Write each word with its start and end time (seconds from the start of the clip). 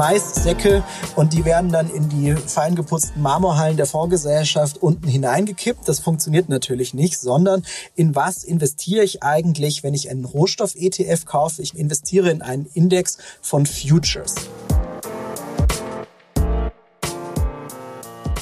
Maissäcke 0.00 0.82
und 1.14 1.34
die 1.34 1.44
werden 1.44 1.70
dann 1.70 1.90
in 1.90 2.08
die 2.08 2.34
feingeputzten 2.34 3.20
Marmorhallen 3.20 3.76
der 3.76 3.84
Fondsgesellschaft 3.84 4.78
unten 4.78 5.06
hineingekippt. 5.06 5.86
Das 5.86 6.00
funktioniert 6.00 6.48
natürlich 6.48 6.94
nicht, 6.94 7.20
sondern 7.20 7.64
in 7.96 8.14
was 8.14 8.42
investiere 8.42 9.04
ich 9.04 9.22
eigentlich, 9.22 9.82
wenn 9.82 9.92
ich 9.92 10.08
einen 10.08 10.24
Rohstoff-ETF 10.24 11.26
kaufe? 11.26 11.60
Ich 11.60 11.76
investiere 11.76 12.30
in 12.30 12.40
einen 12.40 12.64
Index 12.72 13.18
von 13.42 13.66
Futures. 13.66 14.36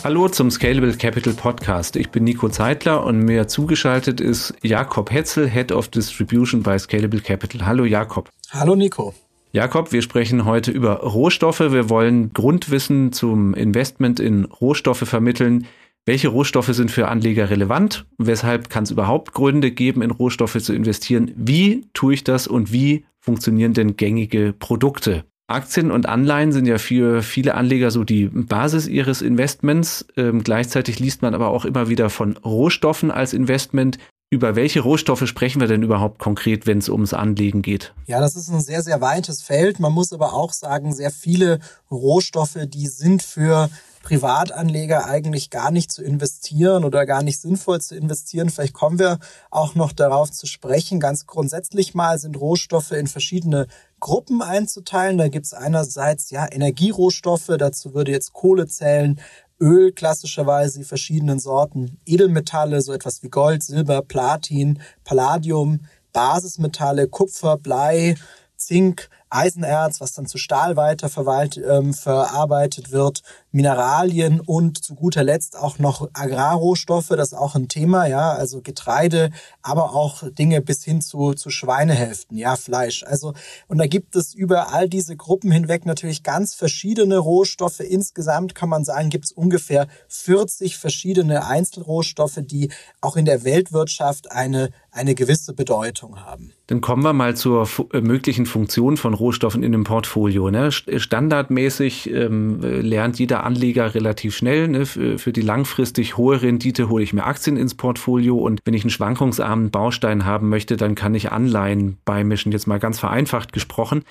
Hallo 0.05 0.29
zum 0.29 0.53
Scalable 0.53 0.97
Capital 0.97 1.33
Podcast. 1.33 1.97
Ich 1.97 2.11
bin 2.11 2.23
Nico 2.23 2.49
Zeitler 2.51 3.05
und 3.05 3.19
mir 3.19 3.49
zugeschaltet 3.49 4.21
ist 4.21 4.55
Jakob 4.63 5.11
Hetzel, 5.11 5.49
Head 5.49 5.73
of 5.73 5.89
Distribution 5.89 6.63
bei 6.63 6.79
Scalable 6.79 7.21
Capital. 7.21 7.67
Hallo 7.67 7.85
Jakob. 7.85 8.29
Hallo 8.53 8.77
Nico. 8.77 9.13
Jakob, 9.53 9.93
wir 9.93 10.03
sprechen 10.03 10.45
heute 10.45 10.71
über 10.71 11.01
Rohstoffe. 11.01 11.61
Wir 11.61 11.89
wollen 11.89 12.33
Grundwissen 12.35 13.13
zum 13.13 13.55
Investment 13.55 14.21
in 14.21 14.45
Rohstoffe 14.45 15.09
vermitteln. 15.09 15.67
Welche 16.05 16.29
Rohstoffe 16.29 16.69
sind 16.69 16.91
für 16.91 17.09
Anleger 17.09 17.51
relevant? 17.51 18.07
Weshalb 18.19 18.69
kann 18.69 18.85
es 18.85 18.91
überhaupt 18.91 19.33
Gründe 19.33 19.71
geben, 19.71 20.03
in 20.03 20.11
Rohstoffe 20.11 20.59
zu 20.63 20.75
investieren? 20.75 21.33
Wie 21.37 21.87
tue 21.95 22.15
ich 22.15 22.25
das 22.25 22.47
und 22.47 22.73
wie 22.73 23.05
funktionieren 23.21 23.73
denn 23.73 23.97
gängige 23.97 24.53
Produkte? 24.53 25.25
Aktien 25.49 25.91
und 25.91 26.07
Anleihen 26.07 26.53
sind 26.53 26.67
ja 26.67 26.77
für 26.77 27.23
viele 27.23 27.55
Anleger 27.55 27.91
so 27.91 28.05
die 28.05 28.27
Basis 28.27 28.87
ihres 28.87 29.23
Investments. 29.23 30.07
Ähm, 30.17 30.45
gleichzeitig 30.45 30.99
liest 30.99 31.23
man 31.23 31.35
aber 31.35 31.49
auch 31.49 31.65
immer 31.65 31.89
wieder 31.89 32.11
von 32.11 32.37
Rohstoffen 32.37 33.11
als 33.11 33.33
Investment. 33.33 33.99
Über 34.31 34.57
welche 34.57 34.81
Rohstoffe 34.81 35.27
sprechen 35.27 35.59
wir 35.59 35.69
denn 35.69 35.83
überhaupt 35.83 36.19
konkret, 36.19 36.67
wenn 36.67 36.79
es 36.79 36.91
ums 36.91 37.15
Anlegen 37.15 37.63
geht? 37.63 37.95
Ja, 38.05 38.21
das 38.21 38.37
ist 38.37 38.51
ein 38.51 38.61
sehr, 38.61 38.83
sehr 38.83 39.01
weites 39.01 39.41
Feld. 39.41 39.81
Man 39.81 39.93
muss 39.93 40.13
aber 40.13 40.35
auch 40.35 40.53
sagen, 40.53 40.93
sehr 40.93 41.11
viele 41.11 41.61
Rohstoffe, 41.91 42.59
die 42.67 42.89
sind 42.89 43.23
für 43.23 43.71
Privatanleger 44.03 45.07
eigentlich 45.07 45.49
gar 45.49 45.71
nicht 45.71 45.91
zu 45.91 46.03
investieren 46.05 46.85
oder 46.85 47.07
gar 47.07 47.23
nicht 47.23 47.41
sinnvoll 47.41 47.81
zu 47.81 47.97
investieren. 47.97 48.51
Vielleicht 48.51 48.75
kommen 48.75 48.99
wir 48.99 49.19
auch 49.51 49.75
noch 49.75 49.93
darauf 49.93 50.31
zu 50.31 50.47
sprechen. 50.47 51.01
Ganz 51.01 51.27
grundsätzlich 51.27 51.95
mal 51.95 52.19
sind 52.19 52.39
Rohstoffe 52.39 52.93
in 52.93 53.07
verschiedene 53.07 53.67
Gruppen 53.99 54.43
einzuteilen. 54.43 55.17
Da 55.17 55.29
gibt 55.29 55.47
es 55.47 55.55
einerseits 55.55 56.31
ja 56.31 56.47
Energierohstoffe, 56.51 57.51
dazu 57.59 57.95
würde 57.95 58.13
jetzt 58.13 58.35
Kohle 58.35 58.67
zählen, 58.67 59.19
Öl 59.61 59.93
klassischerweise 59.93 60.79
die 60.79 60.85
verschiedenen 60.85 61.39
Sorten, 61.39 61.99
Edelmetalle, 62.07 62.81
so 62.81 62.93
etwas 62.93 63.23
wie 63.23 63.29
Gold, 63.29 63.63
Silber, 63.63 64.03
Platin, 64.03 64.81
Palladium, 65.05 65.81
Basismetalle, 66.13 67.09
Kupfer, 67.09 67.59
Blei, 67.59 68.17
Zink, 68.57 69.09
Eisenerz, 69.31 70.01
was 70.01 70.13
dann 70.15 70.27
zu 70.27 70.39
Stahl 70.39 70.77
weiter 70.77 71.09
ähm, 71.57 71.95
wird, 71.95 73.23
Mineralien 73.51 74.41
und 74.41 74.83
zu 74.83 74.95
guter 74.95 75.25
Letzt 75.25 75.57
auch 75.57 75.79
noch 75.79 76.09
Agrarrohstoffe, 76.13 77.09
das 77.09 77.33
ist 77.33 77.39
auch 77.39 77.55
ein 77.55 77.69
Thema, 77.69 78.07
ja, 78.07 78.33
also 78.33 78.61
Getreide, 78.61 79.31
aber 79.63 79.95
auch 79.95 80.23
Dinge 80.31 80.61
bis 80.61 80.85
hin 80.85 81.01
zu, 81.01 81.33
zu 81.33 81.51
Schweinehälften, 81.51 82.37
ja, 82.37 82.57
Fleisch. 82.57 83.05
Also, 83.05 83.33
und 83.67 83.79
da 83.79 83.87
gibt 83.87 84.17
es 84.17 84.35
über 84.35 84.73
all 84.73 84.89
diese 84.89 85.17
Gruppen 85.17 85.51
hinweg 85.51 85.87
natürlich 85.87 86.23
ganz 86.23 86.55
verschiedene 86.55 87.19
Rohstoffe. 87.19 87.81
Insgesamt 87.81 88.55
kann 88.55 88.69
man 88.69 88.85
sagen, 88.85 89.09
gibt 89.09 89.27
es 89.27 89.33
ungefähr 89.33 89.89
40 90.09 90.77
verschiedene 90.77 91.47
Einzelrohstoffe, 91.47 92.41
die 92.43 92.71
auch 93.01 93.17
in 93.17 93.25
der 93.25 93.45
Weltwirtschaft 93.45 94.31
eine, 94.31 94.71
eine 94.91 95.15
gewisse 95.15 95.55
Bedeutung 95.55 96.25
haben. 96.25 96.53
Dann 96.67 96.83
kommen 96.83 97.03
wir 97.03 97.15
mal 97.15 97.35
zur 97.35 97.67
möglichen 97.93 98.45
Funktion 98.45 98.99
von 98.99 99.15
Rohstoffen 99.19 99.63
in 99.63 99.73
dem 99.73 99.85
Portfolio. 99.85 100.51
Ne? 100.51 100.71
Standardmäßig 100.73 102.11
ähm, 102.11 102.61
lernt 102.61 103.19
jeder 103.19 103.45
Anleger 103.45 103.95
relativ 103.95 104.37
schnell. 104.37 104.69
Ne? 104.69 104.87
Für, 104.87 105.19
für 105.19 105.33
die 105.33 105.41
langfristig 105.41 106.17
hohe 106.17 106.43
Rendite 106.43 106.89
hole 106.89 107.03
ich 107.03 107.13
mir 107.13 107.25
Aktien 107.25 107.57
ins 107.57 107.75
Portfolio 107.75 108.37
und 108.39 108.61
wenn 108.65 108.75
ich 108.75 108.83
einen 108.83 108.91
schwankungsarmen 108.91 109.71
Baustein 109.71 110.25
haben 110.25 110.49
möchte, 110.49 110.77
dann 110.77 110.95
kann 110.95 111.15
ich 111.15 111.33
Anleihen 111.33 111.99
beimischen. 112.05 112.53
Jetzt 112.53 112.67
mal 112.67 112.79
ganz 112.79 112.99
vereinfacht 112.99 113.53
gesprochen. 113.53 114.03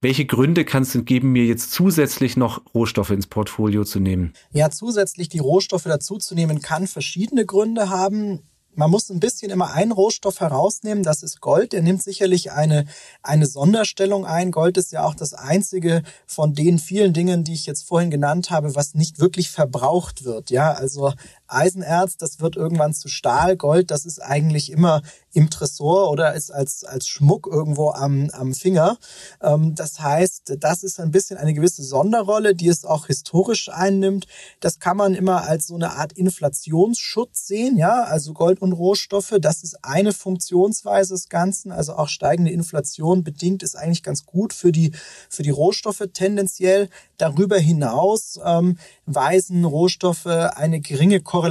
Welche 0.00 0.26
Gründe 0.26 0.66
kann 0.66 0.82
es 0.82 0.92
denn 0.92 1.06
geben, 1.06 1.32
mir 1.32 1.46
jetzt 1.46 1.72
zusätzlich 1.72 2.36
noch 2.36 2.60
Rohstoffe 2.74 3.10
ins 3.10 3.26
Portfolio 3.26 3.84
zu 3.84 4.00
nehmen? 4.00 4.34
Ja, 4.52 4.68
zusätzlich 4.70 5.30
die 5.30 5.38
Rohstoffe 5.38 5.84
dazuzunehmen 5.84 6.60
kann 6.60 6.86
verschiedene 6.86 7.46
Gründe 7.46 7.88
haben 7.88 8.42
man 8.76 8.90
muss 8.90 9.10
ein 9.10 9.20
bisschen 9.20 9.50
immer 9.50 9.72
einen 9.72 9.92
Rohstoff 9.92 10.40
herausnehmen, 10.40 11.02
das 11.02 11.22
ist 11.22 11.40
Gold. 11.40 11.72
Der 11.72 11.82
nimmt 11.82 12.02
sicherlich 12.02 12.52
eine, 12.52 12.86
eine 13.22 13.46
Sonderstellung 13.46 14.26
ein. 14.26 14.50
Gold 14.50 14.76
ist 14.76 14.92
ja 14.92 15.04
auch 15.04 15.14
das 15.14 15.34
einzige 15.34 16.02
von 16.26 16.54
den 16.54 16.78
vielen 16.78 17.12
Dingen, 17.12 17.44
die 17.44 17.54
ich 17.54 17.66
jetzt 17.66 17.86
vorhin 17.86 18.10
genannt 18.10 18.50
habe, 18.50 18.74
was 18.74 18.94
nicht 18.94 19.18
wirklich 19.18 19.50
verbraucht 19.50 20.24
wird. 20.24 20.50
Ja, 20.50 20.72
also 20.72 21.12
Eisenerz, 21.54 22.16
das 22.16 22.40
wird 22.40 22.56
irgendwann 22.56 22.94
zu 22.94 23.08
Stahl. 23.08 23.56
Gold, 23.56 23.90
das 23.90 24.04
ist 24.04 24.20
eigentlich 24.20 24.70
immer 24.70 25.02
im 25.32 25.50
Tresor 25.50 26.10
oder 26.10 26.34
ist 26.34 26.50
als, 26.50 26.84
als 26.84 27.08
Schmuck 27.08 27.48
irgendwo 27.50 27.90
am, 27.90 28.30
am 28.30 28.54
Finger. 28.54 28.98
Ähm, 29.42 29.74
das 29.74 30.00
heißt, 30.00 30.56
das 30.58 30.82
ist 30.82 31.00
ein 31.00 31.10
bisschen 31.10 31.36
eine 31.36 31.54
gewisse 31.54 31.82
Sonderrolle, 31.82 32.54
die 32.54 32.68
es 32.68 32.84
auch 32.84 33.06
historisch 33.06 33.68
einnimmt. 33.68 34.26
Das 34.60 34.78
kann 34.78 34.96
man 34.96 35.14
immer 35.14 35.42
als 35.48 35.66
so 35.66 35.74
eine 35.74 35.92
Art 35.96 36.12
Inflationsschutz 36.12 37.46
sehen, 37.46 37.76
ja, 37.76 38.04
also 38.04 38.32
Gold 38.32 38.62
und 38.62 38.72
Rohstoffe. 38.72 39.34
Das 39.40 39.62
ist 39.62 39.84
eine 39.84 40.12
Funktionsweise 40.12 41.14
des 41.14 41.28
Ganzen. 41.28 41.72
Also 41.72 41.94
auch 41.94 42.08
steigende 42.08 42.52
Inflation 42.52 43.24
bedingt 43.24 43.62
ist 43.62 43.76
eigentlich 43.76 44.02
ganz 44.02 44.24
gut 44.26 44.52
für 44.52 44.72
die, 44.72 44.92
für 45.28 45.42
die 45.42 45.50
Rohstoffe 45.50 46.04
tendenziell. 46.12 46.88
Darüber 47.16 47.58
hinaus 47.58 48.38
ähm, 48.44 48.78
weisen 49.06 49.64
Rohstoffe 49.64 50.26
eine 50.26 50.80
geringe 50.80 51.20
Korrelation 51.20 51.43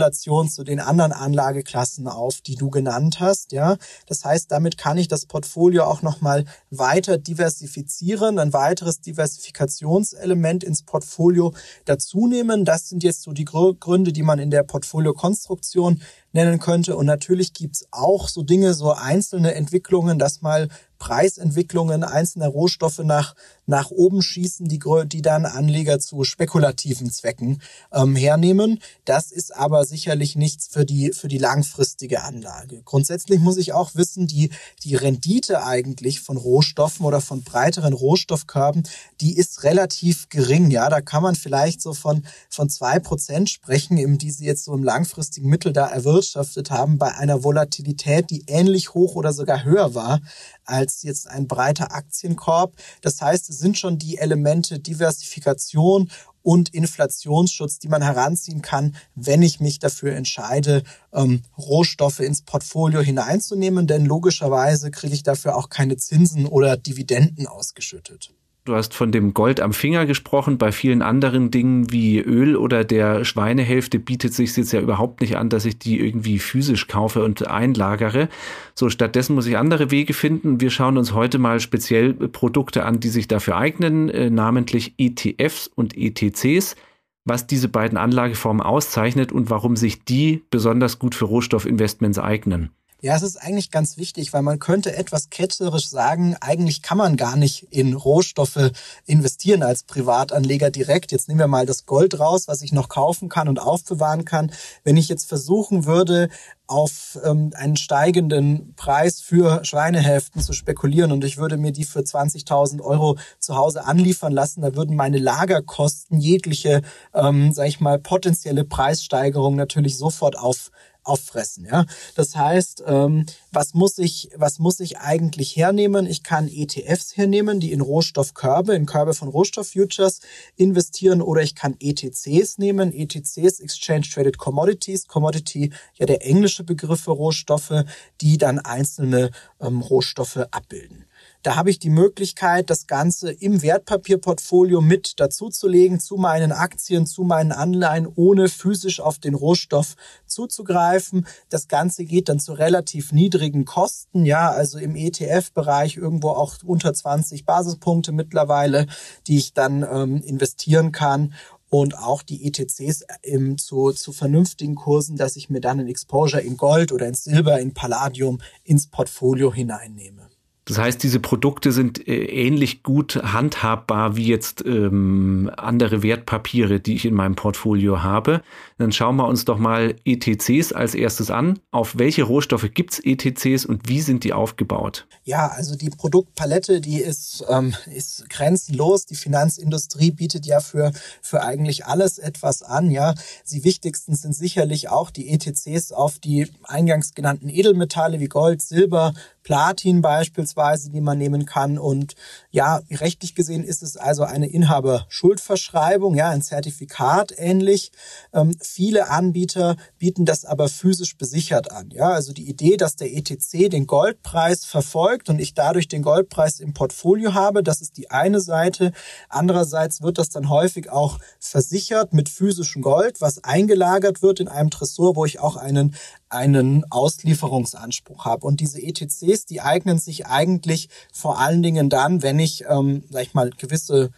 zu 0.50 0.64
den 0.64 0.80
anderen 0.80 1.12
Anlageklassen 1.12 2.08
auf, 2.08 2.42
die 2.42 2.56
du 2.56 2.70
genannt 2.70 3.20
hast. 3.20 3.52
Ja, 3.52 3.78
das 4.08 4.26
heißt, 4.26 4.52
damit 4.52 4.78
kann 4.78 4.98
ich 4.98 5.08
das 5.08 5.26
Portfolio 5.26 5.84
auch 5.84 6.02
noch 6.02 6.22
mal 6.22 6.46
weiter 6.70 7.18
diversifizieren, 7.18 8.40
ein 8.40 8.54
weiteres 8.54 9.02
Diversifikationselement 9.02 10.64
ins 10.64 10.84
Portfolio 10.84 11.54
dazunehmen. 11.86 12.66
Das 12.66 12.90
sind 12.90 13.04
jetzt 13.04 13.24
so 13.24 13.32
die 13.32 13.46
Gründe, 13.46 14.14
die 14.14 14.24
man 14.24 14.40
in 14.40 14.52
der 14.52 14.64
Portfoliokonstruktion 14.64 16.02
nennen 16.34 16.60
könnte. 16.60 16.98
Und 16.98 17.06
natürlich 17.06 17.54
gibt's 17.54 17.86
auch 17.92 18.28
so 18.28 18.44
Dinge, 18.44 18.74
so 18.74 18.92
einzelne 18.92 19.56
Entwicklungen, 19.56 20.20
dass 20.20 20.42
mal 20.42 20.68
Preisentwicklungen 21.04 22.06
einzelner 22.06 22.48
Rohstoffe 22.48 23.00
nach, 23.00 23.36
nach 23.66 23.92
oben 23.92 24.22
schießen, 24.22 24.70
die, 24.70 24.80
die 25.08 25.22
dann 25.22 25.46
Anleger 25.46 26.00
zu 26.00 26.24
spekulativen 26.24 27.12
Zwecken 27.12 27.62
ähm, 27.92 28.16
hernehmen. 28.16 28.80
Das 29.04 29.34
ist 29.34 29.54
aber 29.54 29.84
sicherlich 29.84 30.38
nichts 30.38 30.68
für 30.68 30.86
die, 30.86 31.12
für 31.12 31.28
die 31.28 31.40
langfristige 31.40 32.24
Anlage. 32.24 32.84
Grundsätzlich 32.86 33.42
muss 33.42 33.58
ich 33.58 33.74
auch 33.74 33.96
wissen, 33.96 34.28
die, 34.28 34.50
die 34.84 34.96
Rendite 34.96 35.66
eigentlich 35.66 36.22
von 36.22 36.38
Rohstoffen 36.38 37.06
oder 37.06 37.20
von 37.20 37.44
breiteren 37.44 37.92
Rohstoffkörben, 37.92 38.84
die 39.20 39.36
ist 39.36 39.64
relativ 39.64 40.30
gering. 40.30 40.72
Ja, 40.72 40.90
da 40.90 41.02
kann 41.02 41.22
man 41.22 41.36
vielleicht 41.36 41.82
so 41.82 41.94
von, 41.94 42.26
von 42.50 42.70
zwei 42.70 43.00
Prozent 43.00 43.50
sprechen, 43.50 44.18
die 44.20 44.32
sie 44.32 44.46
jetzt 44.46 44.64
so 44.64 44.74
im 44.74 44.86
langfristigen 44.86 45.50
Mittel 45.50 45.74
da 45.74 45.88
erwirtschaftet 46.24 46.72
haben, 46.72 46.98
bei 46.98 47.14
einer 47.16 47.44
Volatilität, 47.44 48.30
die 48.30 48.44
ähnlich 48.48 48.94
hoch 48.94 49.16
oder 49.16 49.34
sogar 49.34 49.64
höher 49.64 49.94
war 49.94 50.22
als 50.66 51.04
jetzt 51.04 51.30
ein 51.30 51.48
breiter 51.48 51.94
Aktienkorb. 51.94 52.76
Das 53.02 53.22
heißt, 53.22 53.50
es 53.50 53.60
sind 53.60 53.78
schon 53.78 53.98
die 53.98 54.18
Elemente 54.18 54.80
Diversifikation 54.80 56.10
und 56.42 56.74
Inflationsschutz, 56.74 57.80
die 57.80 57.88
man 57.88 58.02
heranziehen 58.02 58.62
kann, 58.62 58.96
wenn 59.16 59.42
ich 59.42 59.60
mich 59.60 59.80
dafür 59.80 60.14
entscheide, 60.16 60.84
ähm, 61.14 61.44
Rohstoffe 61.58 62.20
ins 62.20 62.42
Portfolio 62.42 63.02
hineinzunehmen. 63.02 63.88
Denn 63.88 64.06
logischerweise 64.06 64.92
kriege 64.92 65.14
ich 65.14 65.24
dafür 65.24 65.58
auch 65.58 65.70
keine 65.70 65.96
Zinsen 65.98 66.46
oder 66.46 66.76
Dividenden 66.78 67.48
ausgeschüttet. 67.48 68.34
Du 68.66 68.76
hast 68.76 68.94
von 68.94 69.12
dem 69.12 69.34
Gold 69.34 69.60
am 69.60 69.74
Finger 69.74 70.06
gesprochen. 70.06 70.58
Bei 70.58 70.72
vielen 70.72 71.02
anderen 71.02 71.52
Dingen 71.52 71.92
wie 71.92 72.20
Öl 72.20 72.56
oder 72.56 72.86
der 72.86 73.26
Schweinehälfte 73.26 74.00
bietet 74.00 74.34
sich 74.34 74.56
jetzt 74.56 74.72
ja 74.72 74.80
überhaupt 74.80 75.20
nicht 75.20 75.36
an, 75.36 75.50
dass 75.50 75.66
ich 75.66 75.80
die 75.80 76.00
irgendwie 76.00 76.40
physisch 76.40 76.88
kaufe 76.88 77.26
und 77.26 77.46
einlagere. 77.46 78.30
So, 78.74 78.90
stattdessen 78.90 79.36
muss 79.36 79.48
ich 79.48 79.58
andere 79.58 79.92
Wege 79.92 80.14
finden. 80.14 80.62
Wir 80.62 80.70
schauen 80.70 80.98
uns 80.98 81.14
heute 81.14 81.40
mal 81.40 81.60
speziell 81.60 82.14
Produkte 82.14 82.86
an, 82.86 83.02
die 83.02 83.10
sich 83.10 83.28
dafür 83.28 83.58
eignen, 83.58 84.08
äh, 84.08 84.30
namentlich 84.30 84.94
ETFs 84.98 85.68
und 85.68 85.98
ETCs, 85.98 86.78
was 87.26 87.48
diese 87.48 87.68
beiden 87.68 87.98
Anlageformen 87.98 88.62
auszeichnet 88.62 89.34
und 89.34 89.50
warum 89.50 89.76
sich 89.76 90.06
die 90.06 90.42
besonders 90.52 91.00
gut 91.00 91.16
für 91.16 91.26
Rohstoffinvestments 91.26 92.18
eignen. 92.18 92.70
Ja, 93.04 93.18
es 93.18 93.22
ist 93.22 93.36
eigentlich 93.36 93.70
ganz 93.70 93.98
wichtig, 93.98 94.32
weil 94.32 94.44
man 94.44 94.60
könnte 94.60 94.96
etwas 94.96 95.30
ketzerisch 95.30 95.90
sagen, 95.90 96.38
eigentlich 96.40 96.82
kann 96.82 96.98
man 96.98 97.18
gar 97.18 97.36
nicht 97.36 97.68
in 97.70 97.96
Rohstoffe 97.96 98.72
investieren 99.06 99.62
als 99.62 99.84
Privatanleger 99.84 100.72
direkt. 100.72 101.12
Jetzt 101.12 101.28
nehmen 101.28 101.42
wir 101.42 101.48
mal 101.48 101.66
das 101.66 101.86
Gold 101.86 102.18
raus, 102.18 102.48
was 102.48 102.62
ich 102.62 102.72
noch 102.72 102.88
kaufen 102.88 103.28
kann 103.28 103.50
und 103.50 103.60
aufbewahren 103.60 104.24
kann. 104.24 104.54
Wenn 104.86 104.96
ich 104.96 105.10
jetzt 105.10 105.28
versuchen 105.28 105.84
würde, 105.84 106.30
auf 106.66 107.20
ähm, 107.26 107.52
einen 107.56 107.76
steigenden 107.76 108.74
Preis 108.76 109.20
für 109.20 109.66
Schweinehälften 109.66 110.42
zu 110.42 110.54
spekulieren 110.54 111.12
und 111.12 111.26
ich 111.26 111.38
würde 111.38 111.58
mir 111.58 111.74
die 111.74 111.84
für 111.84 112.00
20.000 112.00 112.80
Euro 112.82 113.18
zu 113.38 113.58
Hause 113.58 113.84
anliefern 113.84 114.32
lassen, 114.32 114.62
da 114.62 114.74
würden 114.76 114.96
meine 114.96 115.18
Lagerkosten 115.18 116.22
jegliche, 116.22 116.82
ähm, 117.14 117.52
sag 117.52 117.68
ich 117.68 117.82
mal, 117.82 118.00
potenzielle 118.00 118.64
Preissteigerung 118.64 119.58
natürlich 119.58 119.98
sofort 119.98 120.40
auf 120.40 120.72
auffressen. 121.04 121.66
Ja, 121.66 121.86
das 122.16 122.36
heißt, 122.36 122.84
ähm, 122.86 123.26
was 123.52 123.74
muss 123.74 123.98
ich, 123.98 124.30
was 124.36 124.60
muss 124.60 124.80
ich 124.80 125.00
eigentlich 125.00 125.56
hernehmen? 125.56 126.06
Ich 126.06 126.24
kann 126.24 126.48
ETFs 126.48 127.18
hernehmen, 127.18 127.60
die 127.60 127.72
in 127.72 127.82
Rohstoffkörbe, 127.82 128.74
in 128.74 128.86
Körbe 128.86 129.14
von 129.14 129.28
Rohstofffutures 129.28 130.22
investieren, 130.56 131.22
oder 131.22 131.42
ich 131.42 131.56
kann 131.56 131.76
ETCs 131.80 132.58
nehmen. 132.58 132.94
ETCs, 132.94 133.60
Exchange 133.60 134.08
Traded 134.12 134.38
Commodities, 134.38 135.08
Commodity, 135.08 135.72
ja 135.96 136.06
der 136.06 136.26
englische 136.26 136.64
Begriff 136.64 137.02
für 137.02 137.12
Rohstoffe, 137.12 137.84
die 138.22 138.38
dann 138.38 138.60
einzelne 138.60 139.32
ähm, 139.60 139.82
Rohstoffe 139.82 140.38
abbilden. 140.52 141.06
Da 141.44 141.58
habe 141.58 141.70
ich 141.70 141.78
die 141.78 141.90
Möglichkeit, 141.90 142.70
das 142.70 142.88
Ganze 142.88 143.30
im 143.30 143.62
Wertpapierportfolio 143.62 144.80
mit 144.80 145.20
dazuzulegen, 145.20 146.00
zu 146.00 146.16
meinen 146.16 146.54
Aktien, 146.54 147.06
zu 147.06 147.24
meinen 147.24 147.52
Anleihen, 147.52 148.08
ohne 148.16 148.48
physisch 148.48 149.02
auf 149.02 149.20
den 149.20 149.34
Rohstoff 149.34 149.96
zuzugreifen. 150.26 151.28
Das 151.50 151.68
Ganze 151.68 152.06
geht 152.06 152.30
dann 152.30 152.40
zu 152.40 152.54
relativ 152.54 153.12
niedrigen 153.12 153.66
Kosten, 153.66 154.26
ja, 154.26 154.52
also 154.52 154.78
im 154.78 154.96
ETF-Bereich 154.96 155.98
irgendwo 155.98 156.30
auch 156.30 156.56
unter 156.64 156.94
20 156.94 157.46
Basispunkte 157.46 158.14
mittlerweile, 158.14 158.88
die 159.28 159.38
ich 159.38 159.54
dann 159.54 159.84
ähm, 159.84 160.22
investieren 160.22 160.94
kann 160.94 161.34
und 161.70 161.98
auch 161.98 162.24
die 162.24 162.48
ETCs 162.48 163.04
im, 163.22 163.58
zu, 163.58 163.92
zu 163.92 164.14
vernünftigen 164.14 164.76
Kursen, 164.76 165.18
dass 165.18 165.36
ich 165.36 165.50
mir 165.50 165.60
dann 165.60 165.82
ein 165.82 165.88
Exposure 165.90 166.42
in 166.42 166.56
Gold 166.56 166.94
oder 166.94 167.06
in 167.06 167.16
Silber, 167.16 167.60
in 167.60 167.74
Palladium 167.74 168.40
ins 168.64 168.88
Portfolio 168.88 169.54
hineinnehme. 169.54 170.23
Das 170.66 170.78
heißt, 170.78 171.04
diese 171.04 171.20
Produkte 171.20 171.74
sind 171.74 172.08
äh, 172.08 172.24
ähnlich 172.26 172.84
gut 172.84 173.22
handhabbar 173.22 174.16
wie 174.16 174.28
jetzt 174.28 174.64
ähm, 174.66 175.52
andere 175.58 176.04
Wertpapiere, 176.04 176.80
die 176.80 176.96
ich 176.96 177.06
in 177.06 177.14
meinem 177.14 177.36
Portfolio 177.36 178.02
habe. 178.02 178.42
Dann 178.78 178.94
schauen 178.94 179.18
wir 179.18 179.28
uns 179.28 179.44
doch 179.44 179.58
mal 179.58 179.96
ETCs 180.06 180.72
als 180.72 180.96
erstes 180.96 181.32
an. 181.32 181.60
Auf 181.72 181.98
welche 181.98 182.24
Rohstoffe 182.24 182.70
gibt's 182.74 183.00
ETCs 183.04 183.66
und 183.66 183.90
wie 183.90 184.00
sind 184.00 184.24
die 184.24 184.32
aufgebaut? 184.32 185.06
Ja, 185.26 185.48
also 185.48 185.76
die 185.76 185.90
Produktpalette, 185.90 186.80
die 186.80 187.02
ist, 187.02 187.44
ähm, 187.50 187.76
ist 187.94 188.30
grenzenlos. 188.30 189.06
Die 189.06 189.16
Finanzindustrie 189.16 190.12
bietet 190.12 190.46
ja 190.46 190.62
für, 190.62 190.94
für 191.22 191.44
eigentlich 191.44 191.86
alles 191.86 192.20
etwas 192.20 192.64
an. 192.64 192.90
Ja, 192.90 193.16
die 193.52 193.66
wichtigsten 193.66 194.16
sind 194.16 194.34
sicherlich 194.34 194.90
auch 194.90 195.12
die 195.12 195.28
ETCs 195.30 195.92
auf 195.92 196.20
die 196.20 196.48
eingangs 196.64 197.14
genannten 197.14 197.50
Edelmetalle 197.50 198.22
wie 198.22 198.28
Gold, 198.28 198.62
Silber, 198.62 199.14
Platin 199.44 200.02
beispielsweise, 200.02 200.53
die 200.92 201.02
man 201.02 201.18
nehmen 201.18 201.46
kann. 201.46 201.78
Und 201.78 202.16
ja, 202.54 202.82
rechtlich 202.92 203.34
gesehen 203.34 203.64
ist 203.64 203.82
es 203.82 203.98
also 203.98 204.22
eine 204.26 204.48
Inhaberschuldverschreibung, 204.48 206.14
ja, 206.14 206.30
ein 206.30 206.44
Zertifikat 206.44 207.34
ähnlich. 207.36 207.92
Ähm, 208.32 208.56
viele 208.62 209.10
Anbieter 209.10 209.76
bieten 209.98 210.24
das 210.24 210.46
aber 210.46 210.70
physisch 210.70 211.18
besichert 211.18 211.72
an. 211.72 211.90
Ja, 211.90 212.10
also 212.10 212.32
die 212.32 212.48
Idee, 212.48 212.78
dass 212.78 212.96
der 212.96 213.12
ETC 213.12 213.72
den 213.72 213.88
Goldpreis 213.88 214.66
verfolgt 214.66 215.30
und 215.30 215.40
ich 215.40 215.56
dadurch 215.56 215.88
den 215.88 216.04
Goldpreis 216.04 216.60
im 216.60 216.76
Portfolio 216.76 217.34
habe, 217.34 217.64
das 217.64 217.82
ist 217.82 217.98
die 217.98 218.12
eine 218.12 218.40
Seite. 218.40 218.92
Andererseits 219.30 220.04
wird 220.04 220.20
das 220.20 220.30
dann 220.30 220.48
häufig 220.48 220.92
auch 220.92 221.18
versichert 221.40 222.14
mit 222.14 222.30
physischem 222.30 222.84
Gold, 222.84 223.20
was 223.20 223.44
eingelagert 223.44 224.22
wird 224.22 224.40
in 224.40 224.48
einem 224.48 224.70
Tresor, 224.70 225.16
wo 225.16 225.26
ich 225.26 225.40
auch 225.40 225.56
einen 225.56 225.96
einen 226.34 226.84
Auslieferungsanspruch 226.90 228.26
habe. 228.26 228.46
Und 228.46 228.60
diese 228.60 228.82
ETCs, 228.82 229.46
die 229.46 229.62
eignen 229.62 230.00
sich 230.00 230.26
eigentlich 230.26 230.90
vor 231.14 231.40
allen 231.40 231.62
Dingen 231.62 231.90
dann, 231.90 232.22
wenn 232.24 232.40
ähm, 232.70 233.04
sag 233.10 233.24
ich 233.24 233.34
mal, 233.34 233.50
gewisse 233.52 234.12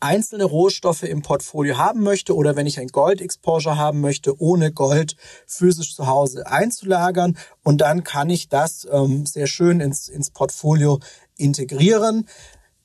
einzelne 0.00 0.44
Rohstoffe 0.44 1.02
im 1.04 1.22
Portfolio 1.22 1.76
haben 1.76 2.02
möchte 2.02 2.34
oder 2.34 2.56
wenn 2.56 2.66
ich 2.66 2.78
ein 2.78 2.88
Gold-Exposure 2.88 3.76
haben 3.76 4.00
möchte, 4.00 4.40
ohne 4.40 4.72
Gold 4.72 5.16
physisch 5.46 5.94
zu 5.94 6.06
Hause 6.06 6.46
einzulagern. 6.46 7.36
Und 7.62 7.80
dann 7.80 8.04
kann 8.04 8.30
ich 8.30 8.48
das 8.48 8.86
ähm, 8.90 9.26
sehr 9.26 9.46
schön 9.46 9.80
ins, 9.80 10.08
ins 10.08 10.30
Portfolio 10.30 11.00
integrieren. 11.36 12.28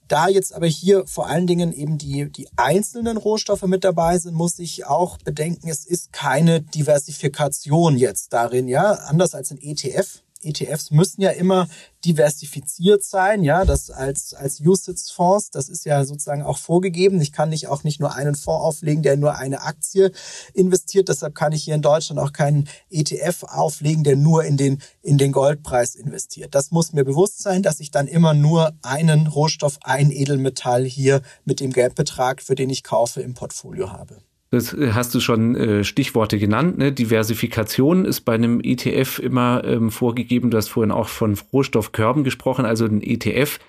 Da 0.07 0.29
jetzt 0.29 0.53
aber 0.53 0.67
hier 0.67 1.05
vor 1.05 1.27
allen 1.27 1.47
Dingen 1.47 1.73
eben 1.73 1.97
die, 1.97 2.31
die 2.31 2.47
einzelnen 2.55 3.17
Rohstoffe 3.17 3.63
mit 3.63 3.83
dabei 3.83 4.17
sind, 4.17 4.35
muss 4.35 4.57
ich 4.57 4.85
auch 4.85 5.17
bedenken, 5.17 5.67
es 5.67 5.85
ist 5.85 6.13
keine 6.13 6.61
Diversifikation 6.61 7.97
jetzt 7.97 8.31
darin, 8.31 8.69
ja, 8.69 8.93
anders 8.93 9.35
als 9.35 9.51
ein 9.51 9.59
ETF. 9.61 10.21
ETFs 10.43 10.91
müssen 10.91 11.21
ja 11.21 11.31
immer 11.31 11.67
diversifiziert 12.05 13.03
sein, 13.03 13.43
ja, 13.43 13.65
das 13.65 13.89
als, 13.89 14.33
als 14.33 14.61
USITS-Fonds, 14.61 15.51
das 15.51 15.67
ist 15.67 15.85
ja 15.85 16.05
sozusagen 16.05 16.43
auch 16.43 16.57
vorgegeben. 16.57 17.19
Ich 17.21 17.31
kann 17.31 17.49
nicht 17.49 17.67
auch 17.67 17.83
nicht 17.83 17.99
nur 17.99 18.15
einen 18.15 18.35
Fonds 18.35 18.63
auflegen, 18.63 19.03
der 19.03 19.17
nur 19.17 19.35
eine 19.35 19.61
Aktie 19.63 20.11
investiert. 20.53 21.09
Deshalb 21.09 21.35
kann 21.35 21.51
ich 21.51 21.63
hier 21.63 21.75
in 21.75 21.81
Deutschland 21.81 22.19
auch 22.19 22.33
keinen 22.33 22.69
ETF 22.89 23.43
auflegen, 23.43 24.03
der 24.03 24.15
nur 24.15 24.43
in 24.43 24.57
den, 24.57 24.81
in 25.01 25.17
den 25.17 25.31
Goldpreis 25.31 25.95
investiert. 25.95 26.55
Das 26.55 26.71
muss 26.71 26.93
mir 26.93 27.03
bewusst 27.03 27.41
sein, 27.41 27.63
dass 27.63 27.79
ich 27.79 27.91
dann 27.91 28.07
immer 28.07 28.33
nur 28.33 28.73
einen 28.81 29.27
Rohstoff, 29.27 29.79
ein 29.81 30.11
Edelmetall 30.11 30.85
hier 30.85 31.21
mit 31.45 31.59
dem 31.59 31.73
Geldbetrag, 31.73 32.41
für 32.41 32.55
den 32.55 32.69
ich 32.69 32.83
kaufe, 32.83 33.21
im 33.21 33.33
Portfolio 33.33 33.91
habe. 33.91 34.21
Das 34.49 34.73
äh, 34.73 34.91
hast 34.93 35.13
du 35.13 35.19
schon 35.19 35.55
äh, 35.55 35.83
Stichworte 35.83 36.39
genannt. 36.39 36.77
Ne? 36.77 36.91
Diversifikation 36.91 38.05
ist 38.05 38.21
bei 38.21 38.33
einem 38.33 38.59
ETF 38.61 39.19
immer 39.19 39.63
ähm, 39.65 39.91
vorgegeben. 39.91 40.51
Du 40.51 40.57
hast 40.57 40.69
vorhin 40.69 40.91
auch 40.91 41.09
von 41.09 41.37
Rohstoffkörben 41.53 42.23
gesprochen. 42.23 42.65
Also 42.65 42.85
ein 42.85 43.01
ETF 43.01 43.59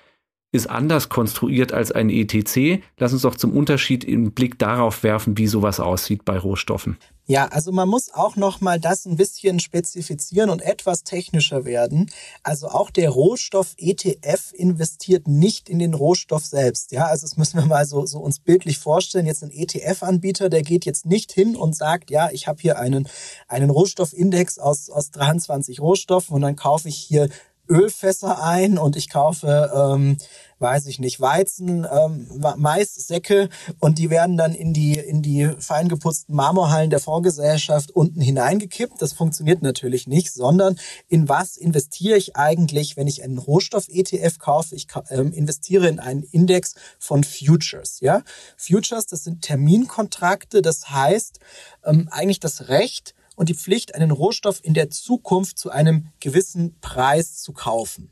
ist 0.51 0.69
anders 0.69 1.09
konstruiert 1.09 1.71
als 1.71 1.91
ein 1.91 2.09
ETC. 2.09 2.81
Lass 2.97 3.13
uns 3.13 3.21
doch 3.21 3.35
zum 3.35 3.55
Unterschied 3.55 4.03
im 4.03 4.31
Blick 4.31 4.57
darauf 4.57 5.03
werfen, 5.03 5.37
wie 5.37 5.47
sowas 5.47 5.79
aussieht 5.79 6.25
bei 6.25 6.37
Rohstoffen. 6.37 6.97
Ja, 7.29 7.45
also 7.49 7.71
man 7.71 7.87
muss 7.87 8.11
auch 8.11 8.37
noch 8.37 8.59
mal 8.59 8.79
das 8.79 9.05
ein 9.05 9.15
bisschen 9.15 9.59
spezifizieren 9.59 10.49
und 10.49 10.63
etwas 10.63 11.03
technischer 11.03 11.63
werden. 11.63 12.09
Also 12.41 12.69
auch 12.69 12.89
der 12.89 13.11
Rohstoff 13.11 13.75
ETF 13.77 14.51
investiert 14.53 15.27
nicht 15.27 15.69
in 15.69 15.77
den 15.77 15.93
Rohstoff 15.93 16.43
selbst. 16.43 16.91
Ja, 16.91 17.05
also 17.05 17.27
das 17.27 17.37
müssen 17.37 17.59
wir 17.59 17.67
mal 17.67 17.85
so, 17.85 18.07
so 18.07 18.17
uns 18.17 18.39
bildlich 18.39 18.79
vorstellen. 18.79 19.27
Jetzt 19.27 19.43
ein 19.43 19.51
ETF-Anbieter, 19.51 20.49
der 20.49 20.63
geht 20.63 20.85
jetzt 20.85 21.05
nicht 21.05 21.31
hin 21.31 21.55
und 21.55 21.75
sagt, 21.75 22.09
ja, 22.09 22.31
ich 22.31 22.47
habe 22.47 22.59
hier 22.59 22.79
einen, 22.79 23.07
einen 23.47 23.69
Rohstoffindex 23.69 24.57
aus, 24.57 24.89
aus 24.89 25.11
23 25.11 25.81
Rohstoffen 25.81 26.33
und 26.33 26.41
dann 26.41 26.55
kaufe 26.55 26.89
ich 26.89 26.97
hier 26.97 27.29
Ölfässer 27.69 28.43
ein 28.43 28.77
und 28.77 28.95
ich 28.95 29.09
kaufe, 29.09 29.71
ähm, 29.73 30.17
weiß 30.59 30.87
ich 30.87 30.99
nicht, 30.99 31.21
Weizen, 31.21 31.87
ähm, 31.89 32.27
Maissäcke 32.57 33.49
und 33.79 33.97
die 33.97 34.09
werden 34.09 34.37
dann 34.37 34.53
in 34.53 34.73
die, 34.73 34.97
in 34.97 35.21
die 35.21 35.49
fein 35.59 35.89
Marmorhallen 36.27 36.89
der 36.89 36.99
Fondsgesellschaft 36.99 37.91
unten 37.91 38.19
hineingekippt. 38.19 39.01
Das 39.01 39.13
funktioniert 39.13 39.61
natürlich 39.61 40.07
nicht, 40.07 40.33
sondern 40.33 40.77
in 41.07 41.29
was 41.29 41.55
investiere 41.55 42.17
ich 42.17 42.35
eigentlich, 42.35 42.97
wenn 42.97 43.07
ich 43.07 43.23
einen 43.23 43.37
Rohstoff-ETF 43.37 44.39
kaufe? 44.39 44.75
Ich 44.75 44.87
ähm, 45.09 45.31
investiere 45.31 45.87
in 45.87 45.99
einen 45.99 46.23
Index 46.23 46.75
von 46.97 47.23
Futures. 47.23 47.99
Ja, 48.01 48.23
Futures, 48.57 49.05
das 49.05 49.23
sind 49.23 49.41
Terminkontrakte. 49.43 50.61
Das 50.61 50.89
heißt 50.89 51.39
ähm, 51.85 52.09
eigentlich 52.11 52.39
das 52.39 52.67
Recht, 52.67 53.15
und 53.39 53.47
die 53.47 53.55
Pflicht, 53.55 53.95
einen 53.95 54.11
Rohstoff 54.11 54.59
in 54.63 54.73
der 54.73 54.89
Zukunft 54.89 55.57
zu 55.57 55.71
einem 55.71 56.09
gewissen 56.19 56.75
Preis 56.81 57.37
zu 57.37 57.53
kaufen. 57.53 58.09